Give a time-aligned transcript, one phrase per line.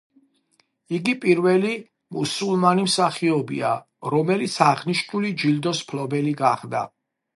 [0.99, 1.73] იგი პირველი
[2.17, 3.75] მუსულმანი მსახიობია,
[4.15, 6.83] რომელიც აღნიშნული ჯილდოს მფლობელი გახდა.